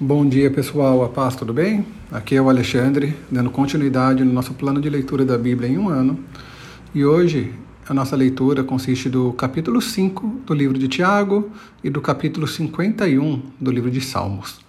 [0.00, 1.84] Bom dia pessoal, a paz, tudo bem?
[2.12, 5.88] Aqui é o Alexandre, dando continuidade no nosso plano de leitura da Bíblia em um
[5.88, 6.20] ano.
[6.94, 7.52] E hoje
[7.88, 11.50] a nossa leitura consiste do capítulo 5 do livro de Tiago
[11.82, 14.60] e do capítulo 51 do livro de Salmos.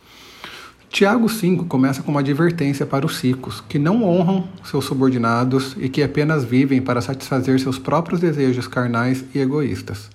[0.90, 5.90] Tiago 5 começa com uma advertência para os ricos, que não honram seus subordinados e
[5.90, 10.10] que apenas vivem para satisfazer seus próprios desejos carnais e egoístas.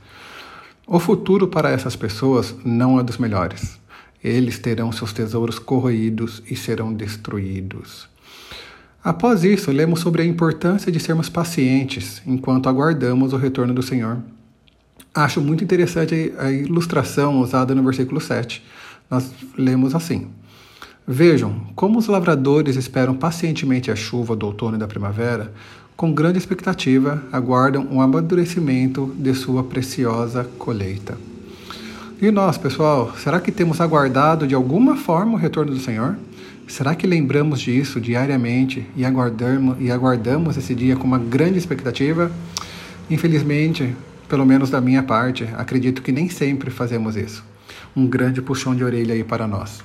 [0.88, 3.83] O futuro para essas pessoas não é dos melhores.
[4.24, 8.08] Eles terão seus tesouros corroídos e serão destruídos.
[9.04, 14.16] Após isso, lemos sobre a importância de sermos pacientes enquanto aguardamos o retorno do Senhor.
[15.14, 18.64] Acho muito interessante a ilustração usada no versículo 7.
[19.10, 20.28] Nós lemos assim:
[21.06, 25.52] Vejam como os lavradores esperam pacientemente a chuva do outono e da primavera,
[25.94, 31.33] com grande expectativa aguardam o amadurecimento de sua preciosa colheita.
[32.22, 36.16] E nós, pessoal, será que temos aguardado de alguma forma o retorno do Senhor?
[36.68, 42.30] Será que lembramos disso diariamente e aguardamos, e aguardamos esse dia com uma grande expectativa?
[43.10, 43.96] Infelizmente,
[44.28, 47.44] pelo menos da minha parte, acredito que nem sempre fazemos isso.
[47.96, 49.82] Um grande puxão de orelha aí para nós.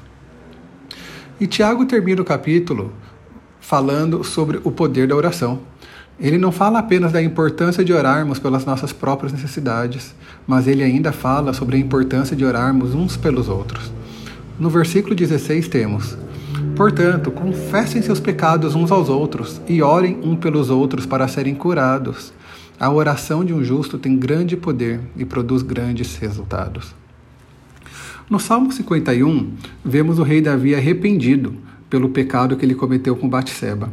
[1.42, 2.94] E Tiago termina o capítulo
[3.59, 5.59] falando sobre o poder da oração.
[6.22, 10.14] Ele não fala apenas da importância de orarmos pelas nossas próprias necessidades,
[10.45, 13.89] mas ele ainda fala sobre a importância de orarmos uns pelos outros.
[14.59, 16.17] No versículo 16 temos:
[16.75, 22.34] Portanto, confessem seus pecados uns aos outros e orem um pelos outros para serem curados.
[22.78, 26.94] A oração de um justo tem grande poder e produz grandes resultados.
[28.30, 29.53] No Salmo 51,
[29.84, 31.56] vemos o rei Davi arrependido
[31.90, 33.90] pelo pecado que ele cometeu com Batseba.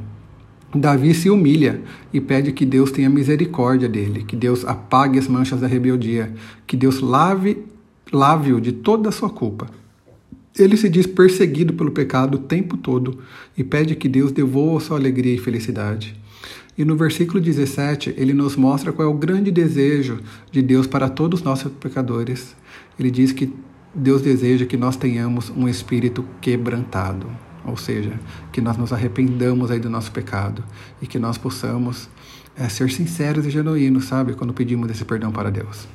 [0.78, 1.80] Davi se humilha
[2.12, 6.32] e pede que Deus tenha misericórdia dele, que Deus apague as manchas da rebeldia,
[6.66, 7.64] que Deus lave
[8.12, 9.66] lave-o de toda a sua culpa.
[10.58, 13.19] Ele se diz perseguido pelo pecado o tempo todo
[13.56, 16.19] e pede que Deus devolva sua alegria e felicidade.
[16.78, 20.19] E no versículo 17, ele nos mostra qual é o grande desejo
[20.50, 22.54] de Deus para todos nós pecadores.
[22.98, 23.53] Ele diz que
[23.94, 28.12] Deus deseja que nós tenhamos um espírito quebrantado ou seja,
[28.53, 30.62] que nós nos arrependamos aí do nosso pecado
[31.03, 32.09] e que nós possamos
[32.56, 35.87] é, ser sinceros e genuínos, sabe, quando pedimos esse perdão para Deus.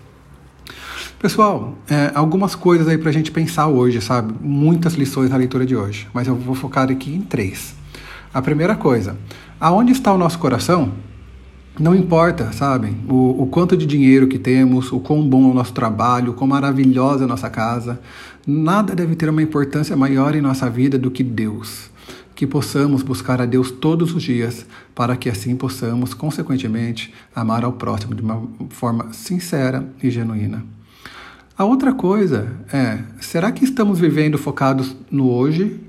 [1.18, 4.34] Pessoal, é, algumas coisas aí para a gente pensar hoje, sabe?
[4.42, 7.76] Muitas lições na leitura de hoje, mas eu vou focar aqui em três.
[8.34, 9.18] A primeira coisa,
[9.60, 10.94] aonde está o nosso coração?
[11.80, 15.54] Não importa, sabe, o, o, quanto de dinheiro que temos, o quão bom é o
[15.54, 18.00] nosso trabalho, o quão maravilhosa é a nossa casa,
[18.46, 21.90] nada deve ter uma importância maior em nossa vida do que Deus.
[22.36, 27.72] Que possamos buscar a Deus todos os dias, para que assim possamos, consequentemente, amar ao
[27.74, 30.66] próximo de uma forma sincera e genuína.
[31.58, 35.80] A outra coisa é: será que estamos vivendo focados no hoje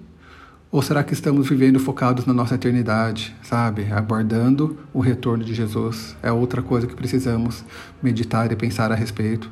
[0.73, 3.93] ou será que estamos vivendo focados na nossa eternidade, sabe?
[3.93, 6.17] Aguardando o retorno de Jesus.
[6.23, 7.63] É outra coisa que precisamos
[8.03, 9.51] meditar e pensar a respeito.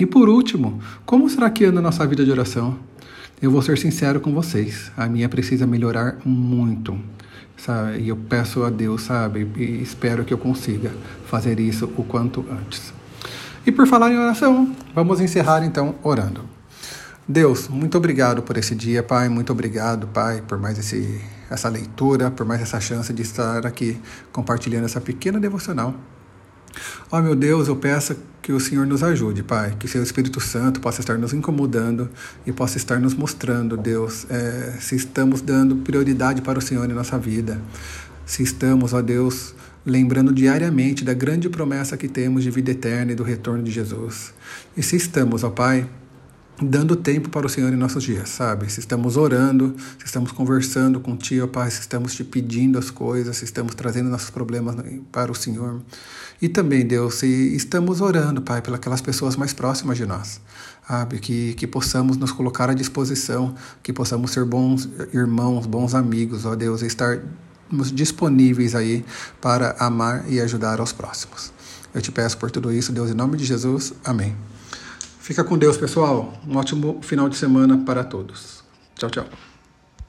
[0.00, 2.78] E por último, como será que anda a nossa vida de oração?
[3.40, 6.98] Eu vou ser sincero com vocês, a minha precisa melhorar muito.
[7.58, 8.00] Sabe?
[8.00, 9.46] E eu peço a Deus, sabe?
[9.58, 10.90] E espero que eu consiga
[11.26, 12.94] fazer isso o quanto antes.
[13.66, 16.53] E por falar em oração, vamos encerrar então orando.
[17.26, 19.30] Deus, muito obrigado por esse dia, Pai.
[19.30, 21.20] Muito obrigado, Pai, por mais esse,
[21.50, 23.98] essa leitura, por mais essa chance de estar aqui
[24.30, 25.94] compartilhando essa pequena devocional.
[27.10, 30.02] Ó oh, meu Deus, eu peço que o Senhor nos ajude, Pai, que o Seu
[30.02, 32.10] Espírito Santo possa estar nos incomodando
[32.44, 36.92] e possa estar nos mostrando, Deus, é, se estamos dando prioridade para o Senhor em
[36.92, 37.58] nossa vida,
[38.26, 39.54] se estamos, ó Deus,
[39.86, 44.34] lembrando diariamente da grande promessa que temos de vida eterna e do retorno de Jesus.
[44.76, 45.88] E se estamos, ó Pai,
[46.62, 48.70] dando tempo para o Senhor em nossos dias, sabe?
[48.70, 52.90] Se estamos orando, se estamos conversando com Ti, ó Pai, se estamos te pedindo as
[52.90, 54.76] coisas, se estamos trazendo nossos problemas
[55.10, 55.80] para o Senhor.
[56.40, 60.40] E também, Deus, se estamos orando, Pai, pelas pessoas mais próximas de nós,
[60.86, 61.18] sabe?
[61.18, 66.54] Que, que possamos nos colocar à disposição, que possamos ser bons irmãos, bons amigos, ó
[66.54, 69.04] Deus, e estarmos disponíveis aí
[69.40, 71.52] para amar e ajudar aos próximos.
[71.92, 73.92] Eu te peço por tudo isso, Deus, em nome de Jesus.
[74.04, 74.36] Amém.
[75.24, 76.34] Fica com Deus, pessoal.
[76.46, 78.62] Um ótimo final de semana para todos.
[78.94, 79.24] Tchau, tchau.